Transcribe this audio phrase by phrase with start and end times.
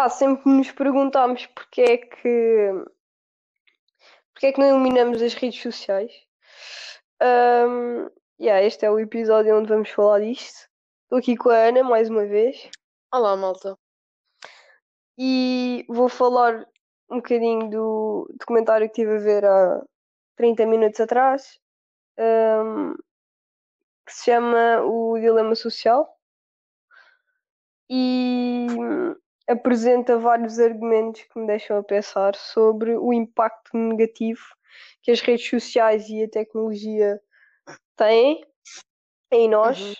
[0.00, 2.70] pá, sempre nos perguntámos porque é que
[4.32, 6.10] porque é que não eliminamos as redes sociais.
[7.22, 8.08] Um,
[8.40, 10.66] yeah, este é o episódio onde vamos falar disto.
[11.02, 12.70] Estou aqui com a Ana mais uma vez.
[13.12, 13.76] Olá, malta.
[15.18, 16.66] E vou falar
[17.10, 19.84] um bocadinho do documentário que estive a ver há
[20.36, 21.60] 30 minutos atrás,
[22.18, 22.94] um,
[24.06, 26.08] que se chama O Dilema Social.
[27.90, 28.66] E
[29.50, 34.42] apresenta vários argumentos que me deixam a pensar sobre o impacto negativo
[35.02, 37.20] que as redes sociais e a tecnologia
[37.96, 38.46] têm
[39.32, 39.96] em nós.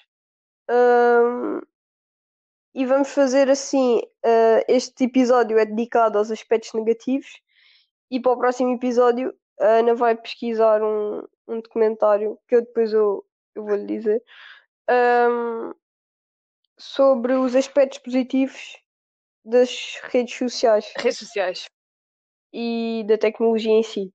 [0.71, 1.57] Uhum.
[1.59, 1.61] Um,
[2.75, 7.41] e vamos fazer assim: uh, este episódio é dedicado aos aspectos negativos,
[8.11, 12.93] e para o próximo episódio a Ana vai pesquisar um, um documentário que eu depois
[12.93, 14.23] eu, eu vou lhe dizer
[14.89, 15.75] um,
[16.79, 18.81] sobre os aspectos positivos
[19.45, 20.93] das redes sociais.
[20.97, 21.65] Redes sociais.
[22.53, 24.13] E da tecnologia em si.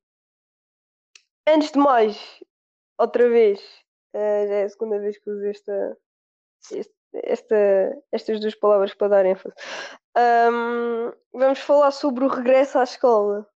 [1.47, 2.17] Antes de mais,
[2.97, 3.59] outra vez,
[4.13, 5.97] uh, já é a segunda vez que uso esta,
[7.13, 9.55] esta, estas duas palavras para dar ênfase.
[10.17, 13.47] Um, vamos falar sobre o regresso à escola.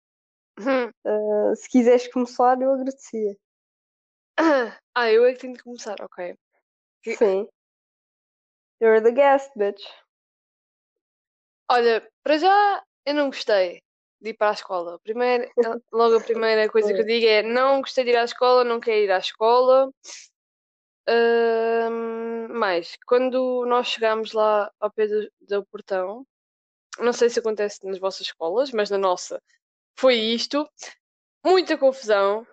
[0.58, 3.36] Uh, se quiseres começar, eu agradecia.
[4.94, 6.36] Ah, eu é que tenho de começar, ok.
[7.04, 7.48] Sim.
[8.80, 9.80] You're the guest, bitch.
[11.70, 13.82] Olha, para já eu não gostei
[14.20, 14.98] de ir para a escola.
[15.00, 15.50] Primeiro,
[15.92, 18.80] logo a primeira coisa que eu digo é não gostei de ir à escola, não
[18.80, 19.90] quero ir à escola.
[21.08, 26.26] Uh, mais, quando nós chegámos lá ao pé do, do portão,
[26.98, 29.40] não sei se acontece nas vossas escolas, mas na nossa
[29.98, 30.68] foi isto.
[31.44, 32.46] Muita confusão.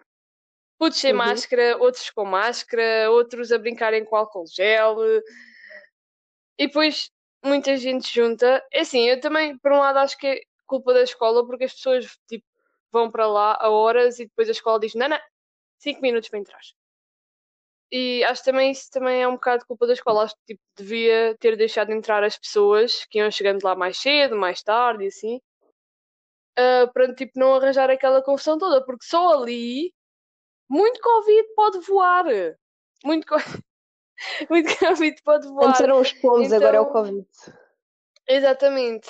[0.77, 1.17] Putos sem uhum.
[1.17, 4.97] máscara, outros com máscara, outros a brincarem com álcool gel.
[6.57, 7.09] E depois
[7.45, 8.63] muita gente junta.
[8.71, 11.73] É assim, eu também, por um lado, acho que é culpa da escola, porque as
[11.73, 12.45] pessoas tipo,
[12.91, 15.19] vão para lá a horas e depois a escola diz: não, não,
[15.79, 16.59] 5 minutos para entrar.
[17.91, 20.23] E acho também isso também é um bocado culpa da escola.
[20.23, 24.35] Acho que tipo, devia ter deixado entrar as pessoas que iam chegando lá mais cedo,
[24.35, 25.41] mais tarde e assim,
[26.57, 29.93] uh, para tipo, não arranjar aquela confusão toda, porque só ali
[30.69, 32.25] muito Covid pode voar.
[33.03, 33.35] Muito, co...
[34.49, 35.69] muito Covid pode voar.
[35.69, 36.57] Antes eram os pombos, então...
[36.57, 37.27] agora é o então Covid.
[38.27, 39.09] Exatamente.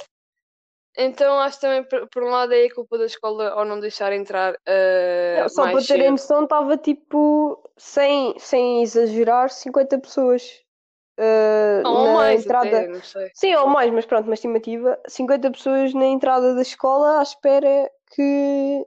[0.97, 4.13] Então acho também, por, por, um lado, é a culpa da escola ao não deixar
[4.13, 4.53] entrar.
[4.53, 10.61] Uh, não, só para terem noção, estava tipo, sem, sem exagerar, 50 pessoas.
[11.19, 12.67] Uh, ou na mais, entrada.
[12.67, 13.31] Até, não sei.
[13.33, 14.99] Sim, ou mais, mas pronto, uma estimativa.
[15.07, 18.85] 50 pessoas na entrada da escola à espera que,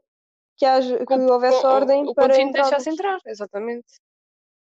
[0.56, 2.62] que, haja, que houvesse o, ordem o, o para entrar.
[2.62, 3.86] deixasse entrar, exatamente.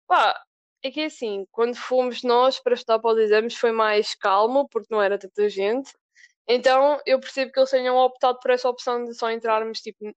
[0.07, 0.39] Pá,
[0.83, 4.69] é que é assim, quando fomos nós para estudar para os exames foi mais calmo,
[4.69, 5.93] porque não era tanta gente.
[6.49, 10.13] Então eu percebo que eles tenham optado por essa opção de só entrarmos tipo,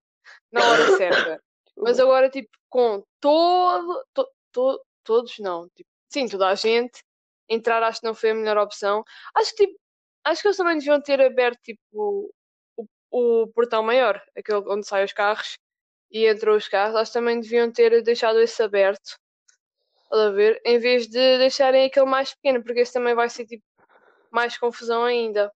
[0.52, 1.44] na hora certa.
[1.78, 7.04] Mas agora, tipo, com todo, to, to, todos não, tipo, sim, toda a gente,
[7.50, 9.04] entrar acho que não foi a melhor opção.
[9.36, 9.80] Acho que tipo,
[10.24, 12.34] acho que eles também deviam ter aberto tipo
[12.78, 15.58] o, o portão maior, aquele onde saem os carros
[16.12, 19.18] e entram os carros, acho que também deviam ter deixado esse aberto.
[20.12, 23.64] A ver, em vez de deixarem aquele mais pequeno, porque esse também vai ser tipo
[24.32, 25.52] mais confusão ainda.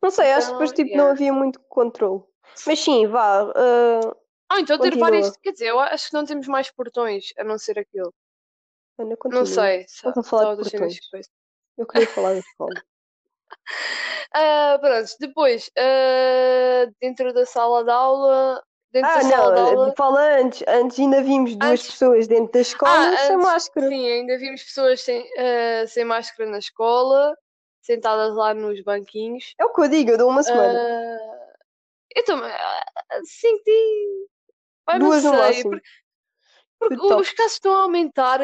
[0.00, 1.04] Não sei, então, acho que depois então, tipo, yeah.
[1.04, 2.22] não havia muito controle.
[2.66, 3.44] Mas sim, vá.
[3.44, 4.16] Uh,
[4.48, 5.34] ah, então ter vários.
[5.38, 8.10] Quer dizer, eu acho que não temos mais portões a não ser aquele.
[8.98, 9.80] Ana, não sei.
[9.80, 10.98] Estás a falar de portões.
[11.78, 12.74] Eu queria falar da escola.
[14.36, 18.62] uh, pronto, depois, uh, dentro da sala de aula.
[18.92, 19.94] Dentro ah, da não, sala de aula...
[19.96, 20.62] fala antes.
[20.68, 21.90] Antes ainda vimos duas antes...
[21.90, 23.88] pessoas dentro da escola ah, sem antes, máscara.
[23.88, 27.34] Sim, ainda vimos pessoas sem, uh, sem máscara na escola
[27.82, 29.54] sentadas lá nos banquinhos.
[29.58, 30.72] É o que eu digo, eu dou uma semana.
[30.72, 31.52] Uh,
[32.14, 34.28] eu também uh, senti.
[34.86, 35.88] Ah, Duas não sei, porque,
[36.78, 38.40] porque os casos estão a aumentar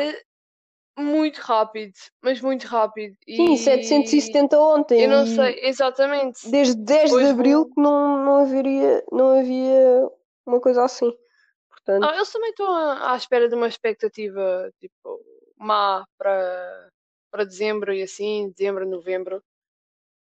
[0.96, 1.92] muito rápido,
[2.22, 3.16] mas muito rápido.
[3.24, 3.58] Sim, e...
[3.58, 5.04] 770 ontem.
[5.04, 6.48] Eu não sei, exatamente.
[6.50, 10.10] Desde 10 de abril que não, não, haveria, não havia
[10.48, 11.10] uma coisa assim.
[11.68, 12.04] Portanto...
[12.04, 15.20] Ah, eles também estão à, espera de uma expectativa tipo
[15.56, 16.90] má para
[17.30, 19.42] para dezembro e assim, dezembro, novembro,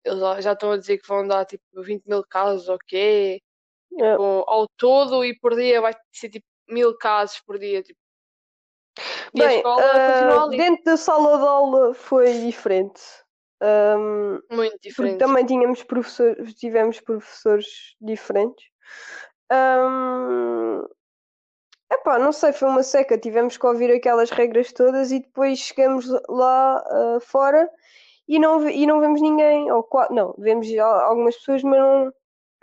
[0.05, 3.41] eles já estão a dizer que vão dar tipo 20 mil casos, ok?
[3.89, 4.15] Tipo, é.
[4.47, 7.83] ao todo e por dia vai ser tipo mil casos por dia.
[7.83, 7.99] Tipo.
[9.35, 13.01] E Bem, uh, dentro da sala de aula foi diferente.
[13.63, 15.19] Um, Muito diferente.
[15.19, 18.65] Também tínhamos professores, tivemos professores diferentes.
[19.51, 20.85] Um,
[21.91, 26.07] Epá, não sei, foi uma seca, tivemos que ouvir aquelas regras todas e depois chegamos
[26.29, 27.69] lá uh, fora
[28.29, 32.13] e não, e não vemos ninguém, ou não, vemos al- algumas pessoas, mas não,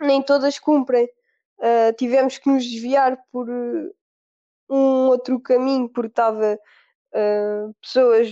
[0.00, 1.08] nem todas cumprem.
[1.60, 3.90] Ah, tivemos que nos desviar por eh,
[4.68, 6.58] um outro caminho, porque estava
[7.14, 8.28] ah, pessoas,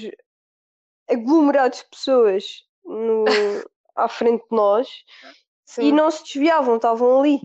[1.09, 2.45] aglomerados de pessoas
[2.85, 3.25] no,
[3.97, 5.93] à frente de nós e Sim.
[5.93, 7.41] não se desviavam, estavam ali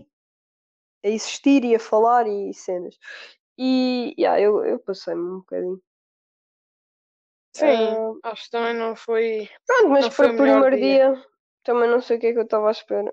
[1.04, 2.96] a existir e a falar e cenas.
[3.58, 5.82] E yeah, eu, eu passei-me um bocadinho.
[7.54, 9.48] Sim, Ah, acho que também não foi.
[9.66, 11.14] pronto, mas foi para o primeiro dia.
[11.14, 11.26] dia.
[11.64, 13.12] também não sei o que é que eu estava à espera.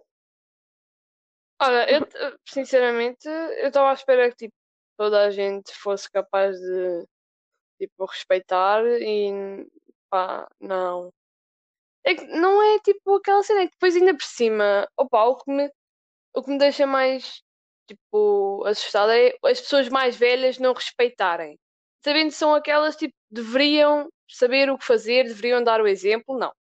[1.59, 2.07] Olha, eu
[2.47, 4.53] sinceramente, eu estava à espera que tipo,
[4.95, 7.07] toda a gente fosse capaz de
[7.79, 9.67] tipo, respeitar e
[10.09, 11.11] pá, não.
[12.05, 15.35] É que não é tipo aquela cena, é que depois ainda por cima, opa, o
[15.37, 15.69] que me,
[16.35, 17.43] o que me deixa mais
[17.87, 21.57] tipo assustada é as pessoas mais velhas não respeitarem.
[22.03, 26.51] Sabendo que são aquelas tipo, deveriam saber o que fazer, deveriam dar o exemplo, não.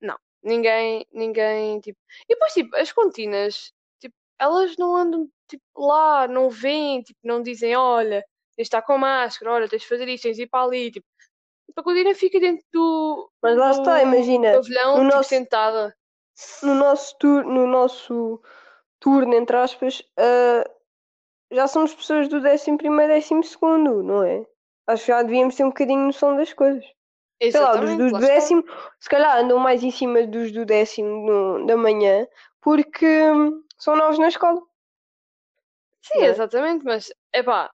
[0.00, 0.16] Não.
[0.42, 1.98] Ninguém, ninguém, tipo.
[2.28, 7.42] E depois, tipo, as continas, tipo, elas não andam tipo lá, não veem, tipo, não
[7.42, 8.20] dizem, olha,
[8.56, 10.90] tens de estar com máscara, olha, tens de fazer isto, tens de ir para ali,
[10.90, 11.06] tipo.
[11.76, 15.96] A continha fica dentro do, Mas lá está, do imagina, pavilhão, no tipo, nosso- sentada.
[16.62, 18.42] no nosso, no nosso
[19.04, 20.64] turno, entre aspas, ah,
[21.52, 24.46] já somos pessoas do 11 primeiro e 12 segundo, não é?
[24.86, 26.82] Acho que já devíamos ter um bocadinho noção das coisas.
[27.42, 28.18] Sei lá, dos Exatamente, do está.
[28.20, 28.64] décimo,
[28.98, 32.26] se calhar andam mais em cima dos do décimo no- da manhã,
[32.62, 34.62] porque hum, são novos na escola.
[36.00, 36.26] Sim, é?
[36.28, 37.70] exatamente, mas, epá,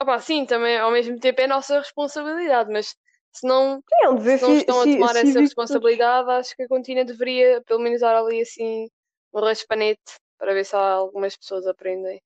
[0.00, 2.94] opá, sim, também, ao mesmo tempo é nossa responsabilidade, mas
[3.32, 7.04] se não, é um se não estão a tomar essa responsabilidade, acho que a Continha
[7.04, 8.90] deveria pelo menos dar ali assim
[9.32, 12.20] um raspanete para ver se algumas pessoas aprendem.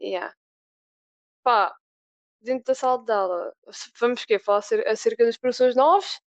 [0.00, 0.34] Yeah.
[1.44, 1.72] Pá,
[2.40, 3.54] dentro da sala de aula,
[4.00, 4.40] vamos quê?
[4.40, 6.20] Falar acer- acerca dos professores novos?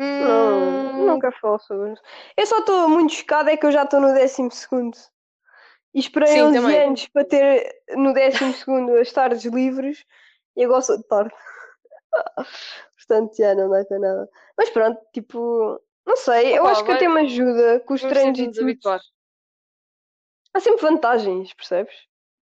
[0.00, 2.02] Hum, não quero falar sobre isso.
[2.36, 4.96] Eu só estou muito chocada, é que eu já estou no décimo segundo.
[5.92, 6.86] E esperei Sim, 11 também.
[6.86, 10.04] anos para ter no décimo segundo as tardes livres
[10.56, 11.34] e agora sou de tarde.
[12.96, 14.28] Portanto, já não dá com nada.
[14.56, 18.00] Mas pronto, tipo, não sei, eu Opa, acho que vai- até me ajuda com os
[18.02, 18.62] treinos e tudo.
[18.62, 19.00] habituar.
[20.58, 21.94] Há sempre vantagens, percebes?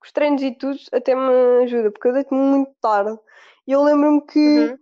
[0.03, 3.15] Os treinos e tudo até me ajuda, porque eu deito-me muito tarde.
[3.67, 4.79] E eu lembro-me que Uhum.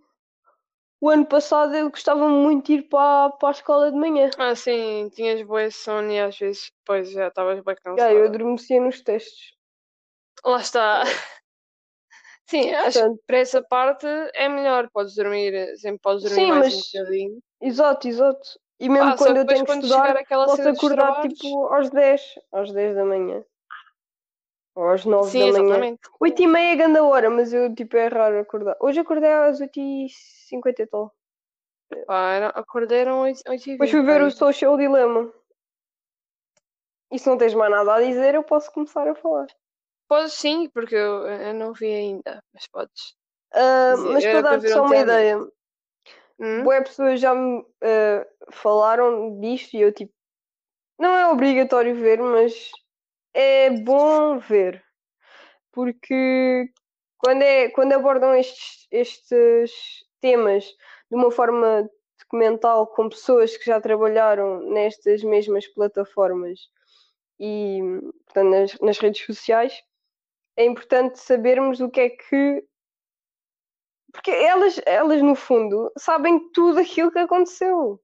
[1.01, 4.29] o ano passado eu gostava muito de ir para, para a escola de manhã.
[4.37, 8.25] Ah, sim, tinhas boa sono e às vezes depois já estavas bem Já, eu cansada.
[8.25, 9.51] adormecia nos testes.
[10.45, 11.03] Lá está.
[12.47, 14.89] Sim, acho que Portanto, para essa parte é melhor.
[14.93, 17.39] Podes dormir, sempre podes dormir Sim, mais um mas- bocadinho.
[17.61, 18.47] exato, exato.
[18.79, 21.33] E mesmo Ah, quando eu tenho que estudar, posso acordar trabalhos.
[21.37, 23.43] tipo aos 10, aos 10 da manhã.
[24.75, 25.65] Ou às 9 Sim, da manhã.
[25.67, 26.01] exatamente.
[26.19, 28.75] 8 e meia é grande hora, mas eu tipo é raro acordar.
[28.81, 31.15] Hoje acordei às 8 e 50 e tal.
[32.05, 35.31] Pá, era, acordaram 8 e Depois fui 20 ver o Social Dilemma.
[37.11, 39.47] E se não tens mais nada a dizer, eu posso começar a falar.
[40.07, 43.15] Podes sim, porque eu, eu não vi ainda, mas podes.
[43.53, 45.39] Ah, Dizer, mas para dar-te só um uma ideia,
[46.39, 46.63] Hum?
[46.63, 50.13] boas pessoas já me ah, falaram disto e eu tipo,
[50.99, 52.71] não é obrigatório ver, mas
[53.33, 54.83] é bom ver.
[55.71, 56.69] Porque
[57.17, 59.71] quando, é, quando abordam estes, estes
[60.21, 60.65] temas
[61.09, 61.89] de uma forma
[62.19, 66.69] documental com pessoas que já trabalharam nestas mesmas plataformas
[67.39, 67.79] e
[68.25, 69.83] portanto, nas, nas redes sociais,
[70.57, 72.63] é importante sabermos o que é que.
[74.15, 78.01] Porque elas, elas, no fundo, sabem tudo aquilo que aconteceu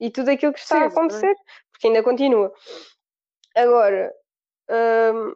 [0.00, 1.36] e tudo aquilo que está Sim, a acontecer,
[1.72, 2.52] porque ainda continua.
[3.56, 4.14] Agora,
[4.70, 5.34] hum,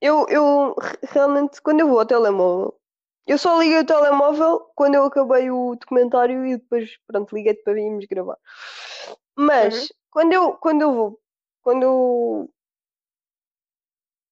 [0.00, 2.74] eu, eu re- realmente, quando eu vou ao telemóvel,
[3.26, 7.78] eu só liguei o telemóvel quando eu acabei o documentário e depois, pronto, liguei-te para
[7.78, 8.38] irmos gravar.
[9.36, 11.20] Mas, quando eu, quando eu vou,
[11.62, 12.54] quando eu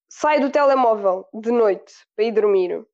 [0.09, 2.85] saio do telemóvel de noite para ir dormir,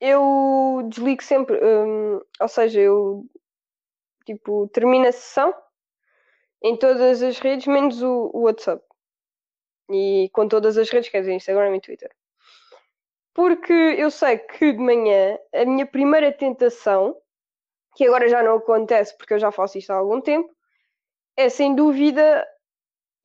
[0.00, 3.26] eu desligo sempre, hum, ou seja, eu
[4.24, 5.54] tipo, termino a sessão
[6.62, 8.82] em todas as redes, menos o, o WhatsApp.
[9.90, 12.10] E com todas as redes, quer dizer, Instagram e Twitter.
[13.34, 17.16] Porque eu sei que de manhã a minha primeira tentação,
[17.94, 20.50] que agora já não acontece porque eu já faço isto há algum tempo,
[21.36, 22.46] é sem dúvida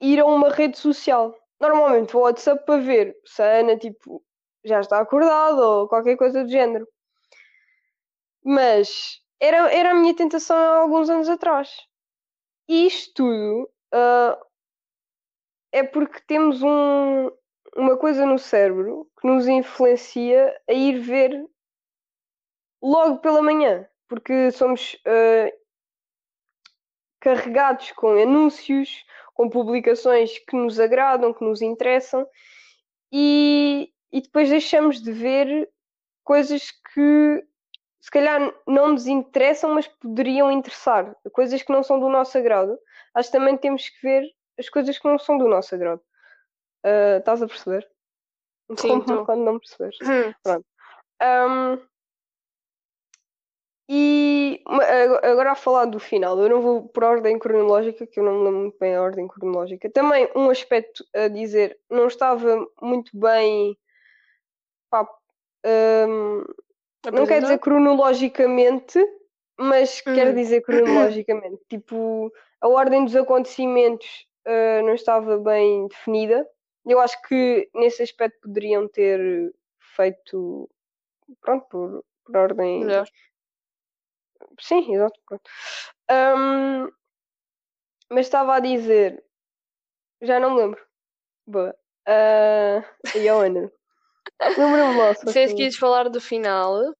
[0.02, 1.34] ir a uma rede social.
[1.60, 4.24] Normalmente vou ao WhatsApp para ver se a Ana tipo,
[4.64, 6.88] já está acordada ou qualquer coisa do género.
[8.44, 11.70] Mas era, era a minha tentação há alguns anos atrás.
[12.68, 14.40] E isto tudo ah,
[15.72, 17.32] é porque temos um,
[17.76, 21.46] uma coisa no cérebro que nos influencia a ir ver
[22.82, 25.52] logo pela manhã, porque somos ah,
[27.20, 32.28] carregados com anúncios, com publicações que nos agradam, que nos interessam,
[33.12, 35.70] e, e depois deixamos de ver
[36.24, 37.46] coisas que
[38.00, 42.78] se calhar não nos interessam, mas poderiam interessar, coisas que não são do nosso agrado.
[43.14, 44.24] Acho que também temos que ver
[44.58, 46.02] as coisas que não são do nosso agrado.
[46.86, 47.88] Uh, estás a perceber?
[48.78, 49.98] Sim, Como quando não percebes.
[50.44, 50.66] Pronto.
[51.22, 51.78] Um,
[53.92, 54.62] e
[55.24, 58.44] agora a falar do final, eu não vou por ordem cronológica, que eu não me
[58.44, 59.90] lembro muito bem a ordem cronológica.
[59.90, 63.76] Também um aspecto a dizer, não estava muito bem.
[64.90, 65.08] Pá,
[66.08, 66.44] um,
[67.12, 69.00] não quer dizer cronologicamente,
[69.58, 70.16] mas hum.
[70.16, 71.62] quer dizer cronologicamente.
[71.70, 72.32] tipo,
[72.62, 76.48] a ordem dos acontecimentos uh, não estava bem definida.
[76.86, 79.54] Eu acho que nesse aspecto poderiam ter
[79.96, 80.70] feito
[81.42, 82.84] pronto, por, por ordem.
[82.86, 83.08] Melhor.
[84.60, 85.20] Sim, exato.
[86.10, 86.92] Um,
[88.10, 89.24] mas estava a dizer.
[90.22, 90.86] Já não me lembro.
[91.46, 91.76] Boa.
[92.08, 93.72] Uh, e a Ana?
[94.42, 95.14] Lembro-me lá.
[95.14, 96.94] Sei que quis falar do final.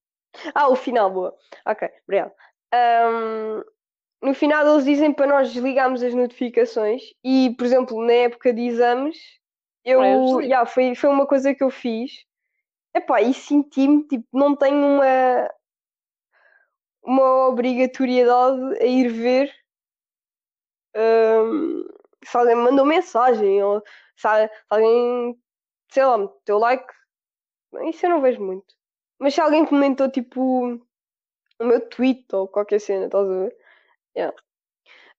[0.54, 1.34] Ah, o final, boa.
[1.66, 2.32] Ok, obrigado.
[2.72, 3.62] Um,
[4.22, 8.62] no final eles dizem para nós desligarmos as notificações e, por exemplo, na época de
[8.62, 9.16] exames,
[9.84, 12.12] eu, ah, yeah, foi, foi uma coisa que eu fiz.
[12.94, 15.50] Epá, e senti-me, tipo, não tenho uma,
[17.02, 19.52] uma obrigatoriedade a ir ver
[20.96, 21.84] um,
[22.24, 23.82] se alguém me mandou mensagem ou
[24.16, 24.26] se,
[24.68, 25.40] alguém,
[25.90, 26.99] sei lá, meteu like.
[27.88, 28.74] Isso eu não vejo muito.
[29.18, 30.80] Mas se alguém comentou tipo
[31.60, 33.56] o meu tweet ou qualquer cena, estás a ver?
[34.16, 34.36] Yeah.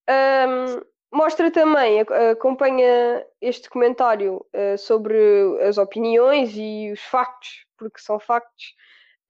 [0.10, 0.81] Um,
[1.13, 5.17] mostra também, acompanha este comentário uh, sobre
[5.62, 8.74] as opiniões e os factos, porque são factos,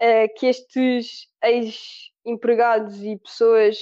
[0.01, 3.77] uh, que estes ex-empregados e pessoas,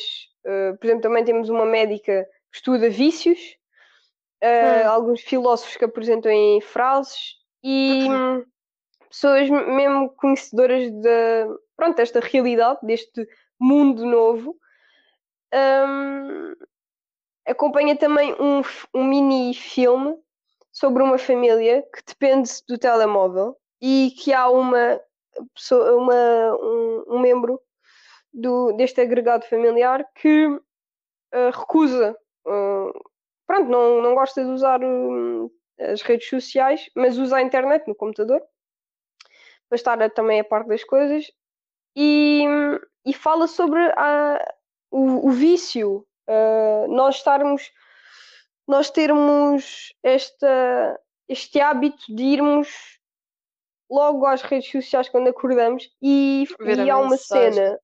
[0.45, 3.39] uh, por exemplo, também temos uma médica que estuda vícios,
[4.41, 4.87] hum.
[4.87, 8.43] alguns filósofos que apresentam em frases e uhum.
[9.09, 13.27] Pessoas mesmo conhecedoras da pronto, desta realidade, deste
[13.59, 14.55] mundo novo.
[15.53, 16.53] Um,
[17.47, 18.61] acompanha também um,
[18.93, 20.15] um mini filme
[20.71, 25.01] sobre uma família que depende do telemóvel e que há uma
[25.55, 27.59] pessoa, uma, um, um membro
[28.31, 32.91] do, deste agregado familiar que uh, recusa, uh,
[33.47, 37.95] pronto, não, não gosta de usar uh, as redes sociais, mas usa a internet no
[37.95, 38.41] computador
[39.69, 41.31] para estar também a parte das coisas.
[41.95, 42.43] E,
[43.05, 44.53] e fala sobre a,
[44.91, 47.71] o, o vício, uh, nós estarmos,
[48.67, 52.99] nós termos esta, este hábito de irmos
[53.89, 56.47] logo às redes sociais quando acordamos e,
[56.85, 57.79] e há uma cena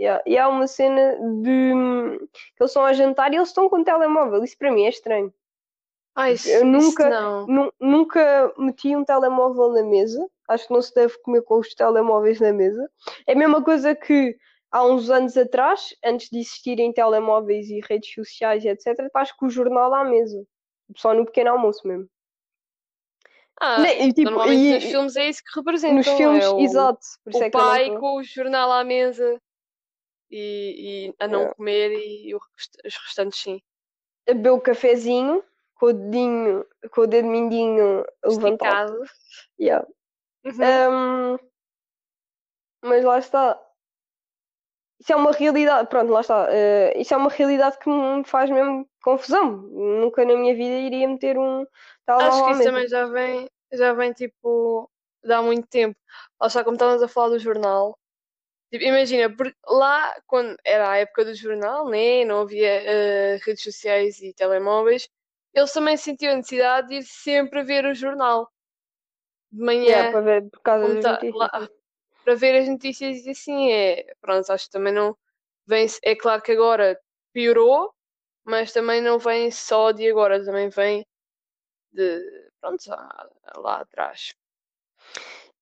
[0.00, 1.72] yeah, e há uma cena de
[2.56, 4.88] que eles estão a jantar e eles estão com o telemóvel, isso para mim é
[4.88, 5.32] estranho.
[6.14, 7.08] Ai, isso, eu nunca,
[7.80, 10.28] nunca meti um telemóvel na mesa.
[10.48, 12.90] Acho que não se deve comer com os telemóveis na mesa.
[13.26, 14.36] É a mesma coisa que
[14.70, 19.50] há uns anos atrás, antes de existirem telemóveis e redes sociais, etc., estás com o
[19.50, 20.44] jornal à mesa.
[20.96, 22.08] Só no pequeno almoço mesmo.
[23.60, 25.94] Ah, e, tipo, normalmente e, nos filmes é isso que representa.
[25.94, 27.00] Nos filmes, é o, exato.
[27.26, 29.40] O é pai com o jornal à mesa
[30.30, 31.54] e, e a não é.
[31.54, 32.42] comer e os
[33.04, 33.60] restantes sim.
[34.26, 35.44] A beber o cafezinho
[35.80, 39.02] com o dedinho, com o dedo mindinho levantado.
[39.58, 39.86] Yeah.
[40.44, 41.32] Uhum.
[41.34, 41.38] Um,
[42.84, 43.58] mas lá está.
[45.00, 46.44] Isso é uma realidade, pronto, lá está.
[46.44, 49.56] Uh, isso é uma realidade que me faz mesmo confusão.
[49.56, 51.66] Nunca na minha vida iria meter um
[52.04, 54.90] tal Acho que isso também já vem, já vem tipo,
[55.24, 55.96] dá muito tempo.
[56.38, 57.98] Lá está, como estávamos a falar do jornal.
[58.70, 59.34] Tipo, imagina,
[59.66, 62.22] lá quando era a época do jornal, né?
[62.26, 65.08] não havia uh, redes sociais e telemóveis,
[65.52, 68.50] eles também sentiam a necessidade de ir sempre ver o jornal.
[69.50, 69.84] De manhã.
[69.84, 71.68] Yeah, para ver por causa das tá, lá,
[72.24, 74.14] para ver as notícias e assim é.
[74.20, 75.16] Pronto, acho que também não
[75.66, 75.86] vem.
[76.02, 76.98] É claro que agora
[77.32, 77.92] piorou,
[78.44, 81.06] mas também não vem só de agora, também vem
[81.92, 82.50] de.
[82.60, 82.82] Pronto,
[83.56, 84.34] lá atrás.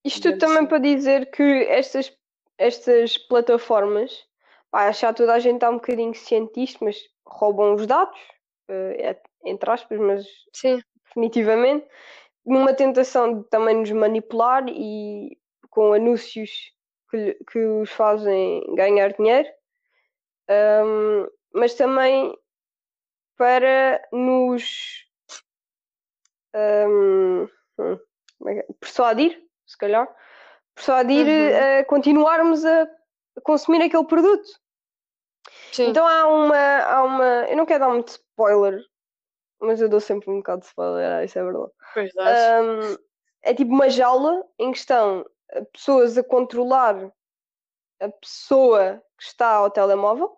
[0.04, 0.66] Isto também assim.
[0.66, 2.12] para dizer que estas,
[2.56, 4.26] estas plataformas,
[4.70, 8.18] pá, achar toda a gente está um bocadinho cientista, mas roubam os dados,
[9.44, 10.80] entre aspas, mas Sim.
[11.06, 11.86] definitivamente,
[12.44, 15.38] numa tentação de também nos manipular e
[15.70, 16.50] com anúncios
[17.10, 19.48] que, que os fazem ganhar dinheiro,
[20.84, 22.34] um, mas também
[23.36, 25.06] para nos
[26.54, 27.46] um,
[28.48, 28.66] é, é?
[28.80, 30.08] persuadir, se calhar,
[30.74, 31.80] persuadir uhum.
[31.80, 32.88] a continuarmos a
[33.42, 34.48] consumir aquele produto.
[35.72, 35.88] Sim.
[35.88, 37.24] Então há uma, há uma.
[37.48, 38.80] Eu não quero dar muito spoiler,
[39.60, 41.72] mas eu dou sempre um bocado de spoiler, ah, isso é verdade.
[41.92, 42.12] Pois.
[42.14, 42.96] Um,
[43.42, 45.24] é tipo uma jaula em que estão
[45.72, 47.12] pessoas a controlar
[48.00, 50.36] a pessoa que está ao telemóvel.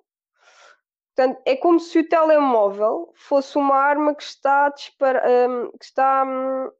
[1.14, 5.84] Portanto, é como se o telemóvel fosse uma arma que está a disparar, um, que
[5.84, 6.70] está um,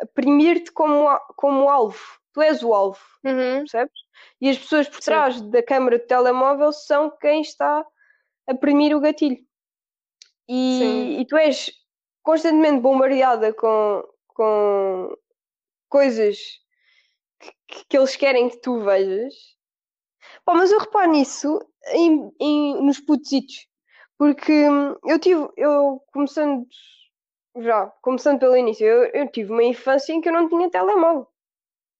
[0.00, 2.20] a, primir-te como, como alvo.
[2.32, 3.58] Tu és o alvo, Uhum.
[3.58, 4.00] percebes?
[4.40, 5.10] E as pessoas por Sim.
[5.10, 7.84] trás da câmara do telemóvel são quem está
[8.52, 9.38] a primir o gatilho.
[10.48, 11.70] E, e tu és
[12.22, 15.16] constantemente bombardeada com, com
[15.88, 16.38] coisas
[17.66, 19.34] que, que eles querem que tu vejas.
[20.44, 21.60] Pá, mas eu reparo nisso
[21.92, 23.66] em, em- nos putzitos.
[24.18, 26.66] Porque hum, eu tive, eu começando
[27.56, 31.26] já, começando pelo início, eu, eu tive uma infância em que eu não tinha telemóvel.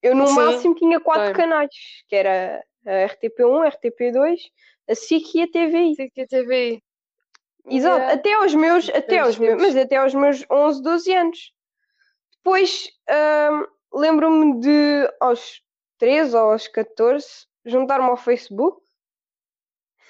[0.03, 1.71] Eu no Sim, máximo tinha quatro canais,
[2.09, 4.51] que era a RTP1, a RTP2,
[4.89, 5.95] a SIC e a TVI.
[5.95, 6.83] Sei que a TV.
[7.67, 8.15] Exato, Yeah.
[8.15, 11.53] até aos meus, até aos meus, mas até aos meus 11, 12 anos.
[12.39, 13.67] Depois hum,
[14.01, 15.63] lembro-me de aos
[15.99, 18.83] 13 ou aos 14 juntar-me ao Facebook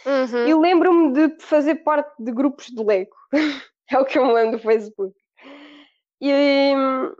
[0.06, 0.46] Uhum.
[0.48, 3.14] e lembro-me de fazer parte de grupos de Lego.
[3.90, 5.14] é o que eu me lembro do Facebook.
[6.20, 7.14] E hum,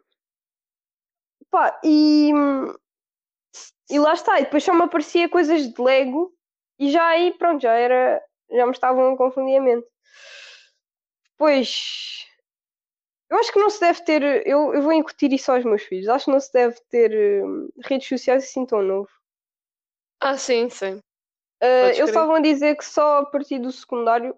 [1.50, 2.74] pá, e, hum,
[3.90, 6.32] e lá está, e depois só me aparecia coisas de Lego
[6.78, 9.86] e já aí pronto, já era, já me estavam a confundir a mente.
[11.32, 12.26] Depois
[13.32, 16.06] eu acho que não se deve ter, eu, eu vou incutir isso aos meus filhos,
[16.08, 19.08] acho que não se deve ter hum, redes sociais assim tão novo.
[20.20, 21.00] Ah, sim, sim.
[21.62, 24.36] Uh, eles estavam a dizer que só a partir do secundário,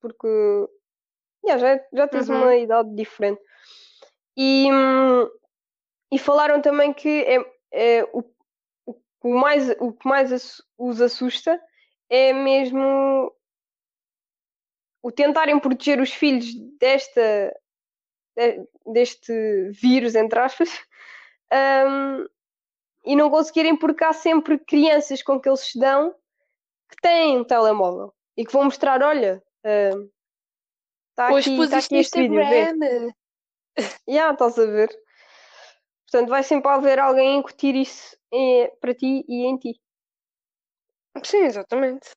[0.00, 0.28] porque
[1.44, 2.36] yeah, já, já tens Uhum.
[2.36, 3.40] uma idade diferente.
[4.36, 5.28] E, hum,
[6.12, 7.38] e falaram também que é,
[7.72, 8.22] é o,
[9.22, 11.60] o, mais, o que mais os assusta
[12.08, 13.32] é mesmo
[15.02, 17.54] o tentarem proteger os filhos desta,
[18.36, 20.70] de- deste vírus, entre aspas,
[21.88, 22.26] hum,
[23.04, 26.14] e não conseguirem porque há sempre crianças com que eles se dão
[26.90, 29.42] que têm um telemóvel e que vão mostrar, olha,
[31.10, 32.70] está Hoje aqui, tá aqui este vídeo, vê.
[32.70, 33.12] Instagram.
[34.08, 35.07] Já, estás a ver?
[36.10, 39.78] Portanto, vai sempre haver alguém a incutir isso eh, para ti e em ti.
[41.22, 42.10] Sim, exatamente.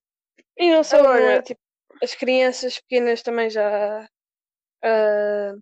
[0.57, 1.17] E não só, não é?
[1.17, 1.61] Agora- Tipo,
[2.01, 4.07] as crianças pequenas também já
[4.83, 5.53] ah,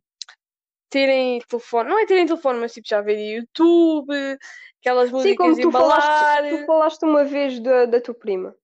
[0.89, 1.89] terem telefone.
[1.89, 4.13] Não é terem telefone, mas tipo, já verem YouTube,
[4.81, 6.01] aquelas Sim, como músicas tu embalar.
[6.01, 8.55] falaste, tu falaste uma vez da, da tua prima.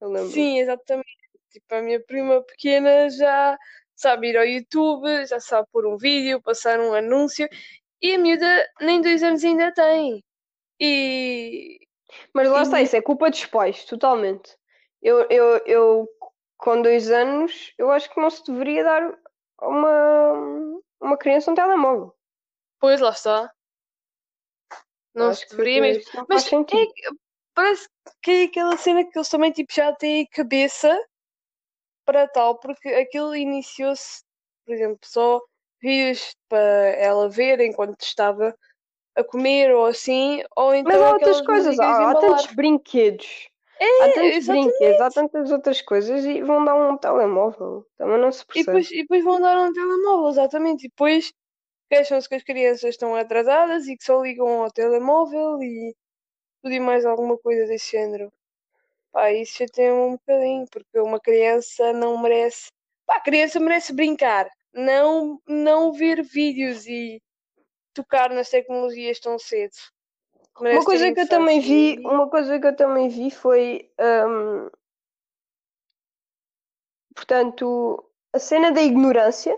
[0.00, 0.30] Eu lembro.
[0.30, 1.08] Sim, exatamente.
[1.50, 3.58] Tipo, a minha prima pequena já
[3.94, 7.48] sabe ir ao YouTube, já sabe pôr um vídeo, passar um anúncio.
[8.02, 10.24] E a miúda nem dois anos ainda tem.
[10.80, 11.78] E.
[12.34, 14.58] Mas lá está, E- isso é culpa dos pais, totalmente.
[15.00, 16.08] Eu, eu, eu,
[16.58, 19.18] com dois anos, eu acho que não se deveria dar
[19.58, 22.14] a uma, uma criança um telemóvel.
[22.80, 23.52] Pois, lá está.
[25.14, 26.26] Não Acho se deveria mesmo.
[26.28, 26.56] Mas é
[27.54, 27.88] parece
[28.22, 30.90] que é aquela cena que eles também tipo, já têm cabeça
[32.04, 34.24] para tal, porque aquilo iniciou-se,
[34.64, 35.40] por exemplo, só
[35.82, 36.60] vídeos para
[36.96, 38.54] ela ver enquanto estava
[39.14, 43.48] a comer ou assim, ou então Mas há outras coisas, há, há tantos brinquedos.
[43.78, 44.72] É, há tantos exatamente.
[44.72, 47.86] brinquedos, há tantas outras coisas e vão dar um telemóvel.
[47.98, 48.66] Também não se E percebe.
[48.66, 50.86] depois, e depois vão dar um telemóvel, exatamente.
[50.86, 51.32] E depois
[51.90, 55.94] queixam-se que as crianças estão atrasadas e que só ligam ao telemóvel e
[56.62, 58.32] tudo e mais alguma coisa desse género.
[59.12, 62.68] Pá, isso já tem um bocadinho, porque uma criança não merece.
[63.06, 67.22] Pá, a criança merece brincar, não, não ver vídeos e
[67.94, 69.74] tocar nas tecnologias tão cedo.
[70.60, 73.90] Merece Uma coisa que eu também vi, e- uma coisa que eu também vi foi,
[74.00, 74.70] hum,
[77.14, 79.56] portanto, a cena da ignorância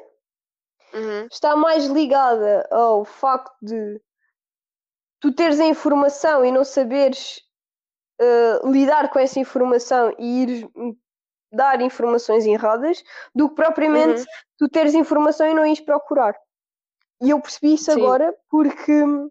[0.93, 1.27] Uhum.
[1.31, 4.01] está mais ligada ao facto de
[5.21, 7.41] tu teres a informação e não saberes
[8.21, 10.65] eh, lidar com essa informação e ires
[11.55, 13.03] dar informações erradas
[13.35, 14.27] do que propriamente Uhum.
[14.59, 16.35] tu teres informação e não ires procurar.
[17.23, 18.01] E eu percebi isso Sim.
[18.01, 19.31] agora porque hum,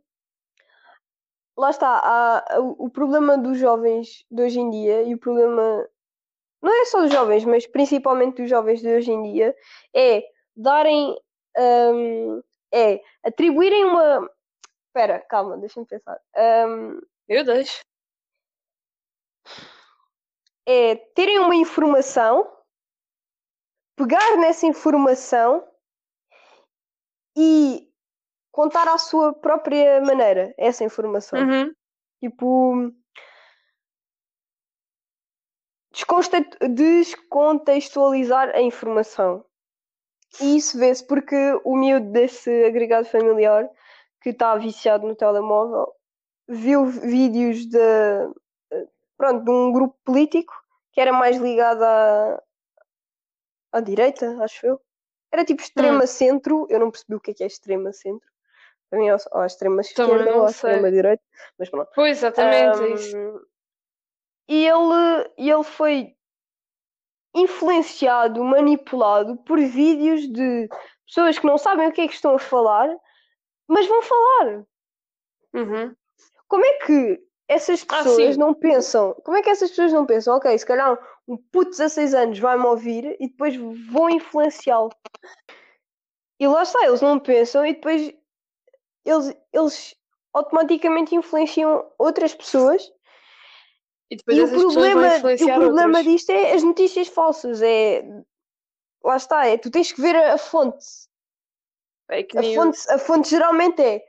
[1.58, 5.88] lá está, há, o, problema dos jovens de hoje em dia e o problema
[6.62, 9.56] não é só dos jovens, mas principalmente dos jovens de hoje em dia
[9.94, 10.24] é
[10.56, 11.16] darem
[11.58, 12.42] hum,
[12.74, 14.30] é atribuírem uma
[14.88, 16.20] espera, calma, deixa-me pensar.
[16.68, 17.84] Hum, Eu deixo.
[20.66, 22.50] É terem uma informação,
[23.96, 25.68] pegar nessa informação
[27.38, 27.90] e
[28.52, 31.40] contar à sua própria maneira essa informação.
[31.40, 31.74] Uhum.
[32.20, 32.94] Tipo,
[36.70, 39.46] descontextualizar a informação.
[40.42, 43.70] E isso vê-se porque o miúdo desse agregado familiar
[44.22, 45.94] que está viciado no telemóvel
[46.48, 47.78] viu vídeos de,
[49.24, 50.54] pronto, de um grupo político
[50.92, 52.44] que era mais ligado à,
[53.72, 54.82] à direita, acho eu.
[55.32, 58.28] Era tipo extrema-centro, eu não percebi o que é que é extrema-centro.
[58.90, 61.24] Para mim é ou à extrema-esquerda ou à extrema-direita,
[61.58, 61.90] mas pronto.
[61.96, 63.48] Pois, exatamente, um, é isso.
[64.50, 66.14] E ele, ele foi
[67.34, 70.68] influenciado, manipulado por vídeos de
[71.08, 72.94] pessoas que não sabem o que é que estão a falar,
[73.68, 74.66] mas vão falar.
[75.54, 75.96] Uhum.
[76.48, 79.14] Como é que essas ah, pessoas ah, não pensam?
[79.24, 80.36] Como é que essas pessoas não pensam?
[80.36, 84.90] Ok, se calhar um puto de 16 anos vai-me ouvir e depois vão influenciá-lo.
[86.40, 88.14] E lá está, eles não pensam e depois
[89.06, 89.96] eles, eles
[90.34, 92.92] automaticamente influenciam outras pessoas
[94.10, 96.06] e depois e o problema, o problema outras.
[96.06, 97.62] disto é as notícias falsas.
[97.62, 98.04] É
[99.04, 100.86] lá está, é tu tens que ver a, a fonte.
[102.10, 104.04] A fonte, a fonte geralmente é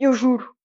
[0.00, 0.55] eu juro.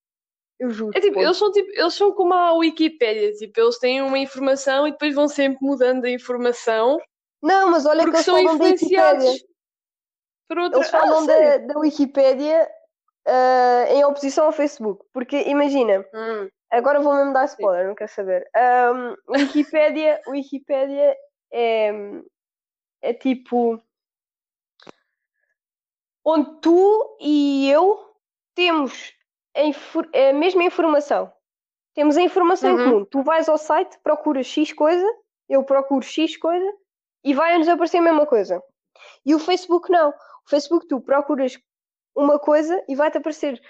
[0.61, 0.91] Eu juro.
[0.95, 4.87] É tipo, eles são tipo, eles são como a Wikipédia, tipo, eles têm uma informação
[4.87, 6.99] e depois vão sempre mudando a informação.
[7.41, 9.31] Não, mas olha que eles são falam da Wikipédia.
[10.51, 10.77] Outra...
[10.77, 12.69] Eles falam ah, da, da Wikipédia
[13.27, 15.03] uh, em oposição ao Facebook.
[15.11, 16.47] Porque imagina, hum.
[16.71, 17.87] Agora vou mesmo dar spoiler, Sim.
[17.87, 18.49] não quero saber.
[18.55, 21.17] Um, Wikipédia, Wikipédia
[21.51, 21.91] é,
[23.01, 23.83] é tipo
[26.23, 27.99] onde tu e eu
[28.53, 29.11] temos
[29.55, 31.31] a, a mesma informação.
[31.93, 32.79] Temos a informação uhum.
[32.79, 33.05] em comum.
[33.05, 35.05] Tu vais ao site, procuras X coisa,
[35.49, 36.73] eu procuro X coisa
[37.23, 38.63] e vai-nos aparecer a mesma coisa.
[39.25, 40.09] E o Facebook não.
[40.09, 41.59] O Facebook tu procuras
[42.15, 43.61] uma coisa e vai-te aparecer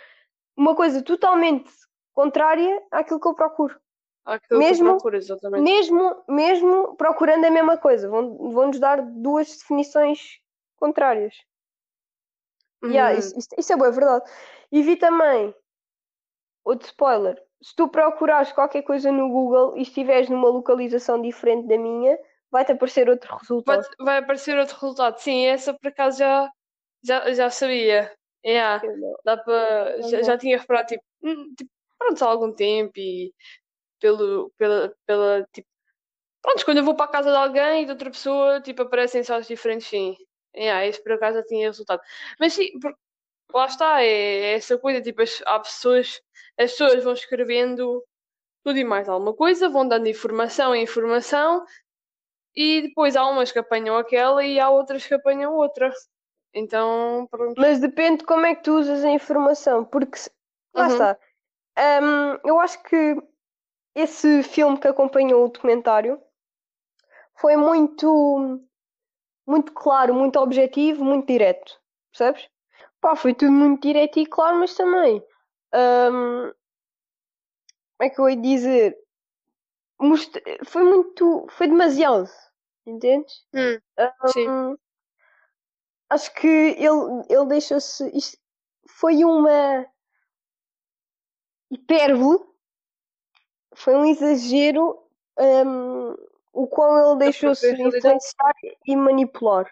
[0.56, 1.72] uma coisa totalmente
[2.14, 3.80] contrária àquilo que eu procuro.
[4.24, 5.64] Àquilo mesmo, procuro, exatamente.
[5.64, 10.40] Mesmo, mesmo procurando a mesma coisa, vão, vão nos dar duas definições
[10.78, 11.36] contrárias.
[12.84, 12.92] Uhum.
[12.92, 14.30] Yeah, isso, isso, isso, é boa, é verdade.
[14.72, 15.54] E vi também
[16.64, 17.42] outro spoiler.
[17.62, 22.18] Se tu procurares qualquer coisa no Google e estiveres numa localização diferente da minha,
[22.50, 23.82] vai-te aparecer outro resultado.
[24.00, 25.18] Vai, vai, aparecer outro resultado.
[25.20, 26.52] Sim, essa por acaso já,
[27.04, 28.12] já, já sabia.
[28.44, 28.82] Yeah,
[29.24, 31.70] dá para, já, já tinha reparado, tipo, hum, tipo
[32.00, 33.32] pronto, há algum tempo e
[34.00, 35.68] pelo, pela, pela tipo,
[36.42, 39.24] pronto, quando eu vou para a casa de alguém e de outra pessoa, tipo, aparecem
[39.24, 40.16] só diferentes, sim.
[40.56, 42.02] Yeah, isso por acaso já tinha resultado.
[42.40, 42.96] Mas sim, por,
[43.54, 46.22] lá está, é, é, essa coisa, tipo, as, há pessoas,
[46.58, 48.04] as pessoas vão escrevendo
[48.64, 51.66] tudo e mais alguma coisa, vão dando informação e informação,
[52.56, 55.92] e depois há umas que apanham aquela e há outras que apanham outra.
[56.54, 57.60] Então, pronto.
[57.60, 60.20] Mas depende de como é que tu usas a informação, porque
[60.74, 60.92] lá uhum.
[60.92, 61.18] está
[61.78, 63.16] um, eu acho que
[63.96, 66.22] esse filme que acompanhou o documentário
[67.36, 68.62] foi muito,
[69.48, 71.80] muito claro, muito objetivo, muito direto.
[72.12, 72.50] Percebes?
[73.02, 75.22] Pá, foi tudo muito direto e claro, mas também.
[75.74, 76.52] Um,
[77.98, 78.98] como é que eu ia dizer?
[80.66, 81.48] foi muito.
[81.50, 82.30] Foi demasiado.
[82.86, 83.46] Entendes?
[83.54, 84.78] Hum, um, sim.
[86.10, 88.40] Acho que ele, ele deixou-se.
[88.88, 89.86] Foi uma
[91.72, 92.44] hipérbole,
[93.74, 95.02] foi um exagero
[95.40, 96.16] um,
[96.52, 98.54] o qual ele deixou-se influenciar
[98.86, 99.72] e manipular.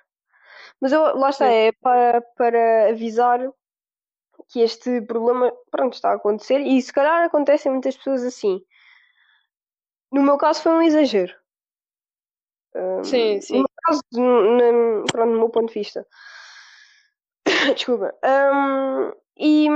[0.82, 3.40] Mas eu, lá está, é para, para avisar
[4.48, 8.64] que este problema pronto, está a acontecer e se calhar acontece muitas pessoas assim.
[10.12, 11.36] No meu caso foi um exagero.
[12.76, 13.54] Um, sim, sim.
[13.54, 16.08] No meu caso, no, pronto, no meu ponto de vista.
[17.76, 18.16] Desculpa.
[18.24, 19.68] Um, e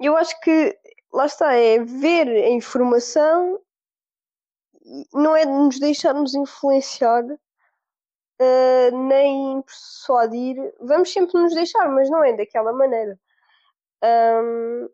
[0.00, 0.76] eu acho que
[1.12, 3.60] lá está, é ver a informação,
[5.12, 7.22] não é de nos deixarmos influenciar,
[8.44, 10.56] uh, nem persuadir.
[10.80, 13.18] Vamos sempre nos deixar, mas não é daquela maneira.
[14.02, 14.88] Um,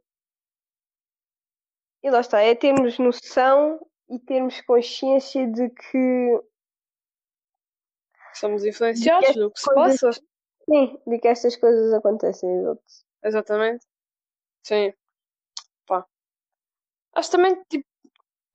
[2.02, 6.40] e lá está, é termos noção e termos consciência de que
[8.34, 10.20] somos influenciados do que se coisas, passa.
[10.68, 12.48] Sim, de que estas coisas acontecem.
[13.22, 13.84] Exatamente.
[14.62, 14.92] Sim.
[15.86, 16.06] Pá.
[17.14, 17.86] Acho também, tipo,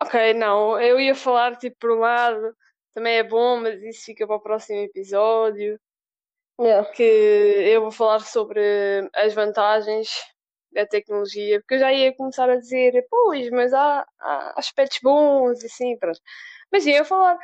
[0.02, 2.56] ok, não, eu ia falar, tipo, por um lado,
[2.96, 5.80] também é bom, mas isso fica para o próximo episódio.
[6.60, 6.90] Yeah.
[6.94, 8.62] Que eu vou falar sobre
[9.14, 10.10] as vantagens
[10.72, 15.62] da tecnologia, porque eu já ia começar a dizer, pois, mas há, há aspectos bons
[15.62, 16.20] e assim, pronto.
[16.72, 17.38] Mas ia falar,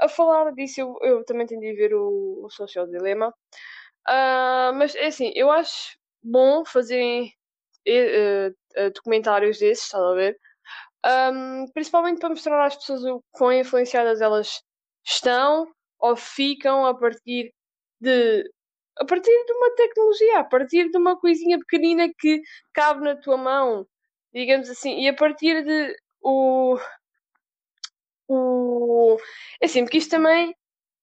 [0.00, 3.34] a falar disso, eu, eu também tendi a ver o, o Social Dilema.
[4.08, 7.32] Uh, mas é assim, eu acho bom fazerem
[7.88, 10.38] uh, documentários desses, estás a ver?
[11.04, 14.62] um, principalmente para mostrar às pessoas o quão influenciadas elas
[15.04, 15.66] estão
[15.98, 17.52] ou ficam a partir
[18.00, 18.44] de
[18.98, 22.42] a partir de uma tecnologia, a partir de uma coisinha pequenina que
[22.74, 23.86] cabe na tua mão,
[24.34, 26.78] digamos assim, e a partir de o
[28.28, 29.16] o
[29.60, 30.54] é assim, porque isto também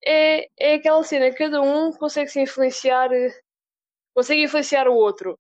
[0.06, 3.10] é, é aquela cena, cada um consegue se influenciar
[4.16, 5.40] consegue influenciar o outro.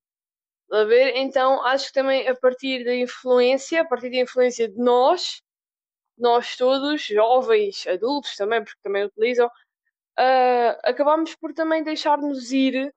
[0.72, 1.15] A ver?
[1.17, 5.41] Então acho que também a partir da influência, a partir da influência de nós,
[6.19, 12.93] nós todos, jovens, adultos também, porque também utilizam, uh, acabamos por também deixar-nos ir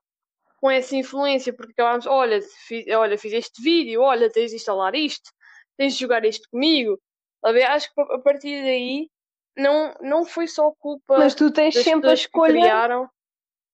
[0.61, 4.95] com essa influência, porque acabamos, olha, fiz, olha, fiz este vídeo, olha, tens de instalar
[4.95, 5.31] isto,
[5.77, 7.01] tens de jogar isto comigo.
[7.43, 9.11] Acho que a partir daí
[9.57, 12.53] não, não foi só culpa Mas tu tens sempre a escolha.
[12.53, 13.11] criaram.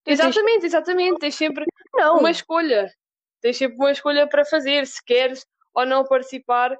[0.07, 1.19] Exatamente, exatamente.
[1.19, 2.91] Tens sempre Não, uma escolha.
[3.43, 6.75] Tens sempre uma escolha para fazer, se queres ou não participar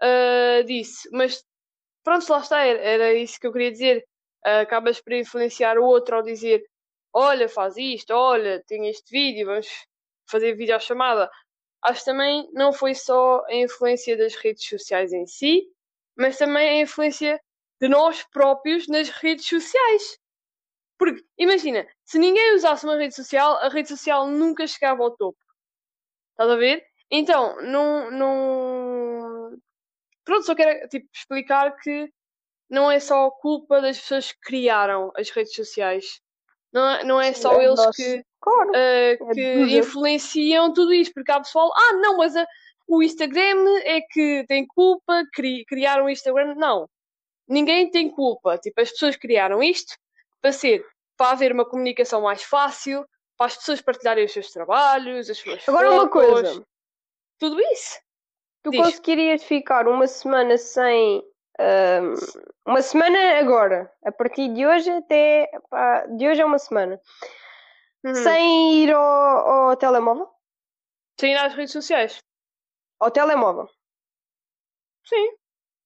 [0.00, 1.08] ah, disso.
[1.12, 1.44] Mas
[2.04, 4.04] pronto, lá está, era, era isso que eu queria dizer.
[4.44, 6.64] Ah, acabas por influenciar o outro ao dizer:
[7.12, 9.68] Olha, faz isto, olha, tem este vídeo, vamos
[10.30, 11.30] fazer videochamada.
[11.82, 15.62] Acho que também não foi só a influência das redes sociais em si,
[16.16, 17.40] mas também a influência
[17.80, 20.18] de nós próprios nas redes sociais.
[20.98, 25.38] Porque, imagina, se ninguém usasse uma rede social, a rede social nunca chegava ao topo.
[26.32, 26.84] Estás a ver?
[27.10, 28.10] Então, não.
[28.10, 28.93] não...
[30.24, 32.10] Pronto, só quero tipo, explicar que
[32.70, 36.20] não é só culpa das pessoas que criaram as redes sociais.
[36.72, 37.92] Não é, não é só é eles nosso.
[37.92, 38.70] que, claro.
[38.70, 41.12] uh, é que influenciam tudo isto.
[41.14, 42.46] Porque há pessoal, ah, não, mas a-
[42.88, 46.54] o Instagram é que tem culpa, cri, criaram o Instagram.
[46.56, 46.88] Não.
[47.46, 48.58] Ninguém tem culpa.
[48.58, 49.94] Tipo, as pessoas criaram isto
[50.40, 50.84] para ser,
[51.16, 53.06] para haver uma comunicação mais fácil,
[53.36, 56.66] para as pessoas partilharem os seus trabalhos, as suas Agora uma fotos, coisa.
[57.38, 57.98] tudo isso.
[58.64, 58.80] Tu Diz.
[58.80, 61.22] conseguirias ficar uma semana sem.
[61.60, 62.14] ahm,
[62.66, 65.50] uma semana agora, a partir de hoje até.
[65.68, 66.98] pá, de hoje é uma semana.
[68.02, 68.14] Uhum.
[68.14, 70.30] Sem ir ao, ao telemóvel?
[71.20, 72.18] Sem ir às redes sociais.
[72.98, 73.68] Ao telemóvel.
[75.04, 75.36] Sim,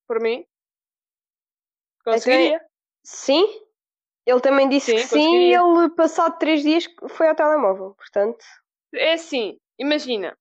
[0.07, 0.47] por mim.
[2.05, 2.65] Conseguiria.
[3.03, 3.45] Sim?
[4.25, 7.95] Ele também disse Sim, que sim e ele, passado três dias, foi ao telemóvel.
[7.95, 8.45] Portanto,
[8.95, 10.37] É assim, imagina.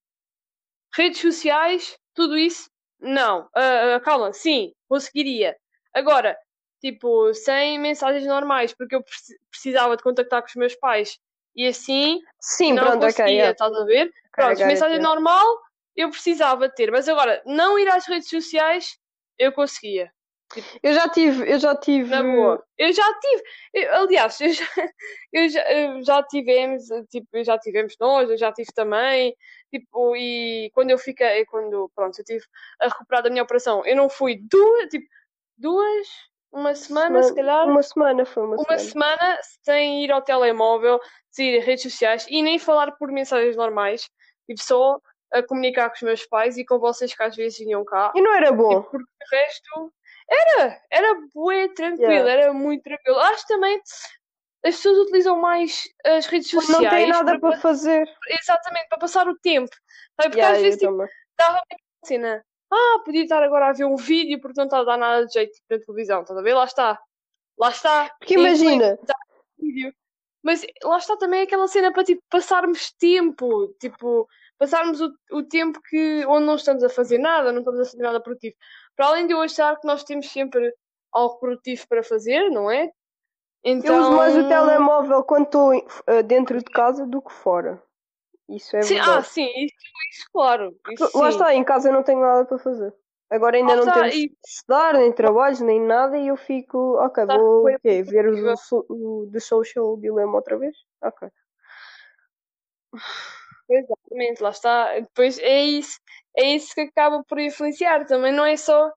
[0.94, 2.68] Redes sociais, tudo isso,
[3.00, 3.48] não.
[3.54, 5.56] Ah, calma, sim, conseguiria.
[5.94, 6.36] Agora,
[6.82, 11.20] tipo, sem mensagens normais, porque eu preci- precisava de contactar com os meus pais.
[11.56, 13.52] E assim, sim, não pronto, conseguia, yeah.
[13.52, 14.08] estás a ver?
[14.08, 15.46] Ok, Pronto, mensagem normal,
[15.96, 16.92] eu precisava ter.
[16.92, 18.98] Mas agora, não ir às redes sociais,
[19.38, 20.12] eu conseguia.
[20.82, 22.10] Eu já tive, eu já tive.
[22.10, 22.64] Na boa.
[22.78, 23.44] Eu já tive.
[23.74, 24.66] eu- aliás, eu já,
[25.34, 29.36] eu já, eu já tivemos, tipo, já tivemos nós, eu já tive também.
[29.72, 32.46] Tipo, e quando eu fiquei, quando, pronto, eu tive
[32.80, 35.06] a recuperar da minha operação, eu não fui duas, tipo,
[35.58, 36.08] duas,
[36.52, 38.80] uma semana, se calhar, Uma semana foi uma, uma semana.
[39.20, 43.58] semana sem ir ao telemóvel, sem ir a redes sociais e nem falar por mensagens
[43.58, 44.10] normais.
[44.48, 44.98] Tive só
[45.34, 48.14] a comunicar com os meus pais e com vocês que às vezes vinham cá.
[48.16, 48.70] E não era bom.
[48.82, 49.94] Tipo, porque o resto
[50.30, 52.32] era, era bué tranquilo, Yeah.
[52.32, 53.18] era muito tranquilo.
[53.20, 53.82] Acho também
[54.66, 58.08] as pessoas utilizam mais as redes sociais não tem nada para, para fazer.
[58.28, 59.74] exatamente para passar o tempo.
[60.20, 60.30] Sabe?
[60.30, 60.98] Porque Yeah, às vezes tipo,
[61.38, 64.84] dava aquela cena, ah, podia estar agora a ver um vídeo porque não está a
[64.84, 66.54] dar nada de jeito tipo, na televisão, estás a ver?
[66.54, 67.00] Lá está.
[67.58, 68.12] Lá está.
[68.20, 68.98] Porque imagina,
[69.58, 69.94] vídeo.
[70.44, 75.82] Mas lá está também aquela cena para tipo, passarmos tempo, tipo, passarmos o, o tempo
[75.90, 78.56] que, onde não estamos a fazer nada, não estamos a fazer nada produtivo.
[78.98, 80.74] Para além de eu achar que nós temos sempre
[81.14, 82.92] algo produtivo para fazer, não é?
[83.64, 85.74] Então, eu uso mais o telemóvel quando estou
[86.08, 87.82] eh, dentro de casa do que fora.
[88.50, 89.28] Isso é Sim, ah, verdade.
[89.28, 89.76] sim, isso,
[90.12, 90.76] isso claro.
[90.90, 91.36] Isso, Lá sim.
[91.36, 92.94] está, em casa eu não tenho nada para fazer.
[93.30, 96.96] Agora ainda Lá não está, temos e- estudar, nem trabalhos, nem nada, e eu fico,
[96.98, 98.56] ok, Está vou ver o,
[98.90, 100.76] o The Social Dilemma outra vez?
[101.02, 101.30] Ok.
[103.70, 105.00] Exatamente, lá está.
[105.00, 106.00] Depois é isso,
[106.38, 108.06] é isso que acaba por influenciar.
[108.06, 108.92] Também não é só,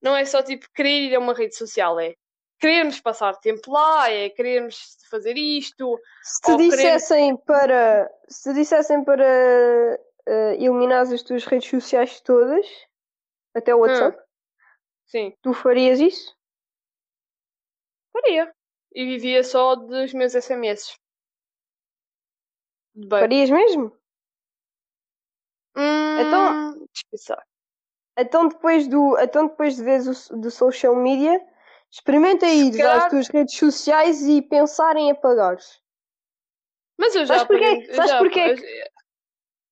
[0.00, 2.14] não é só tipo querer ir a uma rede social, é
[2.58, 6.00] querermos passar tempo lá, é querermos fazer isto.
[6.22, 9.24] Se te dissessem para, se dissessem para
[10.26, 12.66] eh, eliminar as tuas redes sociais todas,
[13.54, 14.18] até o WhatsApp,
[15.06, 16.34] Sim, tu farias isso?
[18.14, 18.54] faria.
[18.94, 20.96] E vivia só dos meus SMS.
[22.94, 23.20] Bem.
[23.20, 23.96] Farias mesmo?
[25.76, 27.42] Hum, Então- deixa pensar.
[28.18, 31.40] Então depois, do, então depois de s- do social media,
[31.90, 35.80] experimenta ir calhar- às tuas redes sociais e pensar em apagares.
[36.96, 37.92] Mas eu já Sabes porquê?
[37.94, 38.94] Sabes já- porquê eu-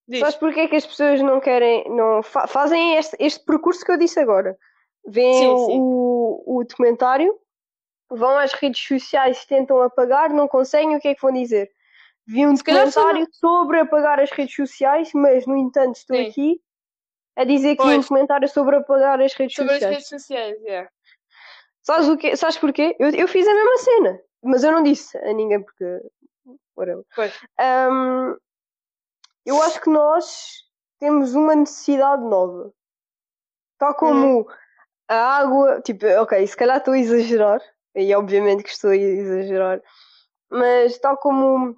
[0.08, 0.18] Diz.
[0.18, 3.96] Sabes porquê que as pessoas não querem, não fa- fazem este, este percurso que eu
[3.96, 4.58] disse agora?
[5.08, 7.38] Sim, o, o, o documentário,
[8.10, 11.70] vão às redes sociais, tentam apagar, não conseguem, o que é que vão dizer?
[12.26, 16.28] Vi um documentário sobre apagar as redes sociais, mas no entanto estou Sim.
[16.28, 16.61] aqui
[17.37, 18.04] a dizer que vi um Pois.
[18.06, 19.96] documentário sobre apagar as redes Sobre as sociais.
[19.96, 20.90] redes sociais, yeah.
[21.82, 22.37] Sabes o quê?
[22.37, 22.94] Sabes porquê?
[22.98, 25.85] Eu, eu fiz a mesma cena, mas eu não disse a ninguém porque.
[26.76, 27.04] whatever.
[27.14, 27.32] Pois.
[27.58, 28.37] Ahm,
[29.44, 30.62] eu acho que nós
[31.00, 32.72] temos uma necessidade nova.
[33.78, 34.46] Tal como
[35.08, 35.80] a água.
[35.82, 37.61] Tipo, ok, se calhar estou a exagerar,
[37.96, 39.82] e obviamente que estou a exagerar,
[40.48, 41.76] mas tal como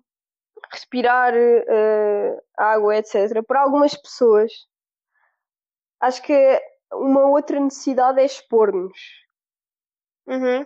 [0.71, 4.53] respirar eh, água, etc., para algumas pessoas,
[6.01, 6.61] acho que
[6.93, 8.99] uma outra necessidade é expor-nos.
[10.27, 10.65] Uhum.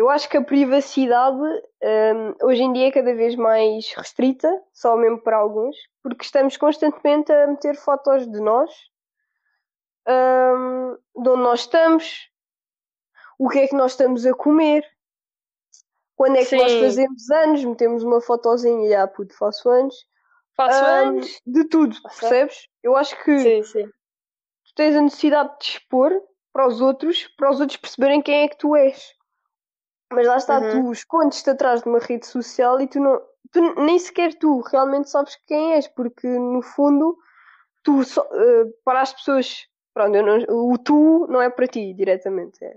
[0.00, 4.96] Eu acho que a privacidade hum, hoje em dia é cada vez mais restrita, só
[4.96, 8.70] mesmo para alguns, porque estamos constantemente a meter fotos de nós,
[10.08, 12.30] hum, de onde nós estamos,
[13.38, 14.86] o que é que nós estamos a comer,
[16.20, 16.80] quando é que nós Sim.
[16.80, 19.94] fazemos anos, metemos uma fotozinha e ah, puto, faço anos,
[20.54, 21.40] Faço Hum, anos.
[21.46, 22.68] de tudo, Faço percebes?
[22.82, 23.86] Eu acho que Sim, sim.
[23.86, 26.12] tu tens a necessidade de expor
[26.52, 29.14] para os outros, para os outros perceberem quem é que tu és.
[30.12, 30.68] Mas lá está, Uhum.
[30.68, 33.18] tu escondes-te atrás de uma rede social e tu não.
[33.50, 37.16] Tu nem sequer tu realmente sabes quem és, porque no fundo
[37.82, 39.66] tu só, eh, para as pessoas.
[39.94, 42.62] Pronto, eu não- o tu não é para ti diretamente.
[42.62, 42.76] É.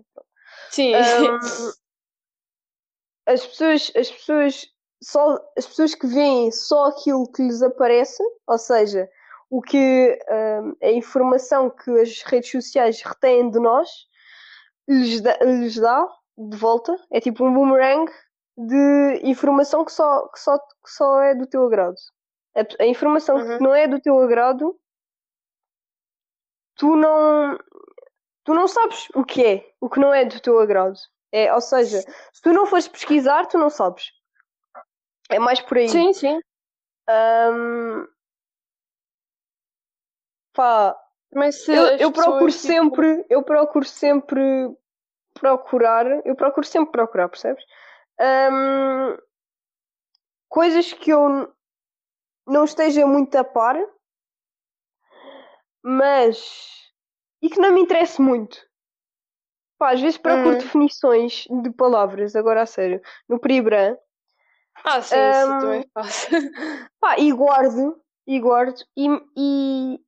[0.69, 0.95] Sim.
[0.95, 1.39] Ahm,
[3.25, 4.67] as pessoas, as pessoas
[5.03, 9.09] só as pessoas que veem só aquilo que lhes aparece, ou seja,
[9.49, 13.89] o que ahm, a informação que as redes sociais retêm de nós
[14.87, 16.07] lhes dá, lhes dá
[16.37, 18.11] de volta, é tipo um boomerang
[18.57, 21.95] de informação que só, que só, que só é do teu agrado.
[22.55, 23.57] A, a informação Uhum.
[23.57, 24.77] que não é do teu agrado,
[26.75, 27.57] tu não
[28.43, 30.97] tu não sabes o que é, o que não é do teu agrado.
[31.33, 31.99] É, ou seja,
[32.31, 34.11] se tu não fores pesquisar, tu não sabes.
[35.31, 35.89] É mais por aí.
[35.89, 36.39] sim, sim.
[37.09, 38.07] Ahm,
[40.53, 40.95] pá,
[41.33, 44.41] Mas se eu, eu procuro tipo, sempre, eu procuro sempre
[45.33, 47.65] procurar, eu procuro sempre procurar, percebes?
[48.19, 49.17] Ahm,
[50.47, 51.51] coisas que eu
[52.45, 53.75] não esteja muito a par,
[55.83, 56.93] mas
[57.41, 58.57] e que não me interesse muito.
[59.77, 60.57] Pá, às vezes procuro Uhum.
[60.57, 63.95] definições de palavras, agora a sério, no Pribran,
[64.83, 66.27] Ah, sim, isso Ahm, também faço.
[66.99, 69.07] pá, e guardo, e guardo, e,
[69.37, 69.99] e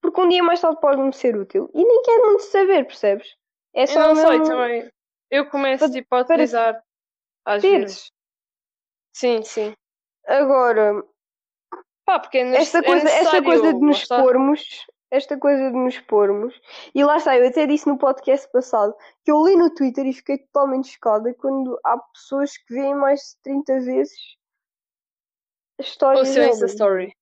[0.00, 1.70] porque um dia mais tarde pode-me ser útil.
[1.74, 3.36] E nem quero muito saber, percebes?
[3.74, 4.90] É Eu só não sei também.
[5.30, 6.82] Eu começo para- tipo a para utilizar
[7.44, 7.80] às teres.
[7.80, 8.12] vezes.
[9.14, 9.74] Sim, sim.
[10.26, 11.02] Agora,
[12.04, 13.44] Pá, porque é, esta é coisa, esta necessário.
[13.44, 16.58] coisa de nos expormos, esta coisa de nos expormos,
[16.94, 20.12] e lá está, eu até disse no podcast passado que eu li no Twitter e
[20.14, 24.18] fiquei totalmente chocada quando há pessoas que veem mais de 30 vezes
[25.78, 26.64] a história Ou seu Insta.
[26.66, 27.14] Story.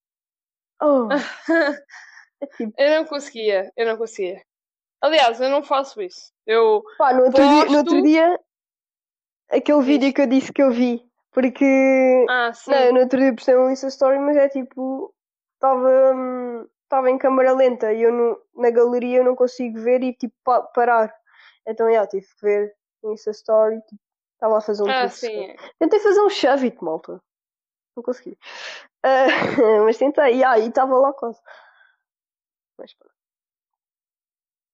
[0.81, 1.09] Oh,
[2.41, 4.41] é tipo, eu não conseguia, eu não conseguia.
[5.03, 6.33] Aliás, eu não faço isso.
[6.47, 6.83] Eu.
[6.97, 8.41] pá, no outro, dia, no outro Posto- dia,
[9.51, 12.71] aquele vídeo que eu disse que eu vi, porque Ah, sim.
[12.71, 15.13] Não, no outro dia postei um Insta Story, mas é tipo.
[15.55, 20.13] Estava estava em câmera lenta e eu no- na galeria eu não consigo ver e
[20.13, 21.15] tipo pa- parar.
[21.65, 22.75] Então já tive que ver
[23.05, 23.81] Insta Story.
[23.83, 24.01] Tipo,
[24.35, 25.55] estava a fazer um Ah, sim.
[25.79, 27.23] Tentei fazer um shove-it, malta.
[27.97, 28.37] Não consegui.
[29.05, 29.27] Ah,
[29.87, 31.41] mas tentei, e aí estava lá quase.
[32.77, 33.15] Mas pronto.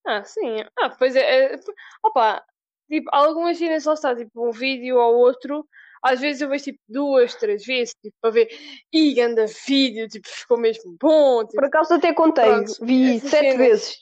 [0.07, 0.65] Ah, sim.
[0.79, 1.55] Ah, pois é.
[1.55, 1.61] é
[2.03, 2.43] opa,
[2.89, 5.69] tipo, algumas cenas lá está, tipo, um vídeo ou outro.
[6.13, 8.49] Às vezes eu vejo tipo duas, três vezes, tipo, para ver.
[8.93, 11.41] Ih, ganda vídeo, tipo, ficou mesmo bom.
[11.41, 13.57] Tipo, Por acaso até contei, Pronto, vi sete cenas.
[13.57, 13.99] vezes.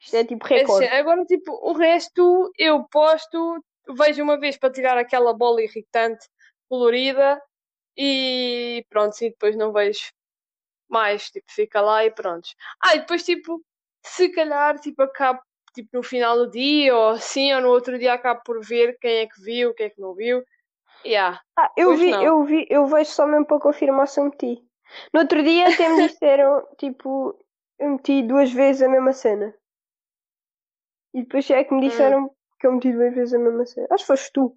[0.00, 0.86] Isto é tipo é recorde.
[0.86, 3.62] assim, agora, tipo, o resto eu posto,
[3.96, 6.26] vejo uma vez para tirar aquela bola irritante,
[6.68, 7.40] colorida,
[7.96, 10.12] e pronto, e depois não vejo
[10.88, 12.48] mais, tipo, fica lá e pronto.
[12.80, 13.62] Ah, e depois, tipo,
[14.04, 15.40] se calhar, tipo, acabo,
[15.74, 19.18] tipo, no final do dia, ou assim, ou no outro dia acabo por ver quem
[19.18, 20.42] é que viu, quem é que não viu.
[21.04, 21.40] Yeah.
[21.56, 22.22] Ah, eu Pois vi, não.
[22.22, 24.62] eu vi, eu vejo só mesmo para confirmar se eu meti.
[25.12, 27.38] No outro dia até me disseram, tipo,
[27.78, 29.54] eu meti duas vezes a mesma cena.
[31.14, 32.30] E depois é que me disseram
[32.60, 33.86] que eu meti duas vezes a mesma cena.
[33.90, 34.56] Acho que foste tu.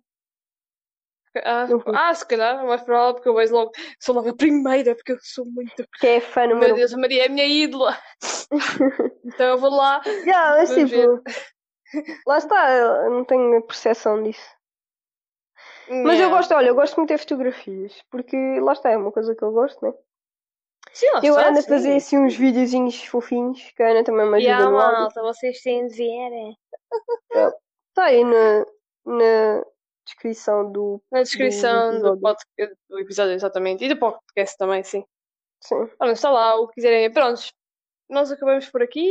[1.46, 3.72] Ah, ah, se calhar, é mais provável, porque eu vejo logo,
[4.02, 5.88] sou logo a primeira, porque eu sou muito.
[5.98, 7.98] Que é fã Meu Deus, a Maria é a minha ídola.
[9.24, 10.02] Então eu vou lá.
[10.26, 11.24] Já, mas tipo,
[12.28, 14.61] lá está, eu não tenho percepção disso.
[15.92, 19.36] Mas eu gosto, olha, eu gosto muito de fotografias, porque lá está, é uma coisa
[19.36, 19.94] que eu gosto, né?
[20.94, 24.52] Sim, Eu ando a fazer assim uns videozinhos fofinhos, que a Ana também me ajuda
[24.52, 25.00] Yeah, áudio.
[25.00, 26.54] malta, vocês têm de ver.
[27.90, 28.66] Está aí na,
[29.06, 29.66] na
[30.06, 31.02] descrição do.
[31.12, 32.22] Na descrição do, episódio.
[32.22, 33.86] podcast, do episódio, exatamente.
[33.86, 35.04] E do podcast também, sim.
[35.62, 35.88] Sim.
[35.98, 37.12] Pronto, está lá, o que quiserem.
[37.12, 37.54] Prontos,
[38.10, 39.08] nós acabamos por aqui.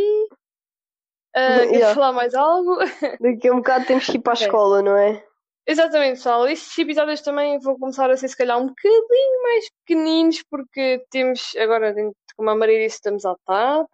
[1.35, 1.95] Queres Yeah.
[1.95, 2.77] falar mais algo?
[3.21, 4.47] Daqui a um bocado temos que ir para a Ok.
[4.47, 5.25] escola, não é?
[5.67, 6.49] Exatamente, pessoal.
[6.49, 11.55] Estes episódios também vão começar a ser, se calhar, um bocadinho mais pequeninos, porque temos,
[11.57, 11.95] agora,
[12.37, 13.89] como a Maria disse, estamos à tarde,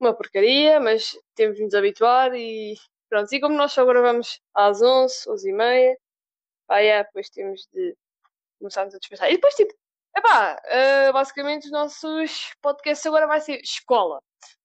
[0.00, 2.74] uma porcaria, mas temos de nos habituar e
[3.08, 3.32] pronto.
[3.32, 5.98] E como nós só gravamos às 11, 11 e meia,
[6.66, 7.96] pá, yeah, depois temos de
[8.60, 9.30] começarmos a dispensar.
[9.30, 9.74] E depois, tipo,
[10.16, 14.20] epá, ah, basicamente os nossos podcasts agora vai ser escola.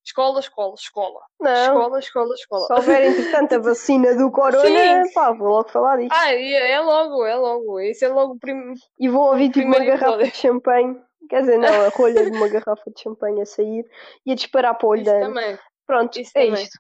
[0.06, 1.20] Escola, escola, escola.
[1.39, 1.51] Não.
[1.64, 2.66] Escola, escola, escola.
[2.68, 5.14] Se houver, entretanto, a vacina do corona, Sim.
[5.14, 6.12] pá, vou logo falar disto.
[6.14, 7.80] Ah, é, logo, é logo.
[7.80, 8.74] Esse é logo o prim...
[8.99, 10.32] E vou ouvir tipo uma Primeiro garrafa episódio.
[10.34, 11.01] de champanhe.
[11.30, 13.86] Quer dizer, não, a rolha de uma garrafa de champanhe a sair
[14.26, 15.58] e a disparar para o olho Isso também.
[15.88, 16.64] Pronto, isso é também.
[16.64, 16.80] isto.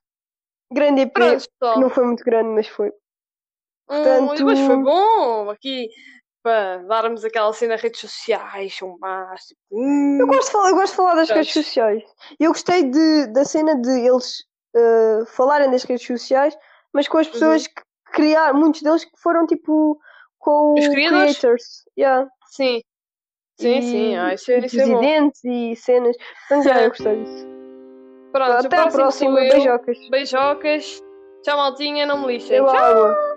[0.71, 2.89] Grande EP, Pronto, não foi muito grande, mas foi.
[2.89, 2.93] Hum,
[3.87, 5.87] portanto- e depois foi bom aqui
[6.43, 10.75] para darmos aquela cena redes sociais, são más, tipo, hum, Eu gosto de falar, eu
[10.75, 12.03] gosto de falar das redes sociais.
[12.39, 14.43] Eu gostei de, da cena de eles
[14.75, 16.55] eh, falarem das redes sociais,
[16.93, 17.33] mas com as Uhum.
[17.33, 17.81] pessoas que
[18.11, 19.97] criaram, muitos deles que foram tipo
[20.37, 21.37] com Os criadores?
[21.39, 21.63] creators.
[21.97, 22.29] Yeah.
[22.51, 22.83] Sim.
[23.59, 26.17] Sim, E- sim, ah, isso, é- isso é presidentes e cenas.
[26.49, 27.47] Portanto, já, eu gostei disso.
[28.33, 29.97] Pronto, Até à próxima, beijocas.
[30.09, 30.99] Beijocas.
[31.43, 32.57] Tchau, maltinha, não me lixem.
[32.57, 32.69] Tchau.
[32.75, 33.32] água.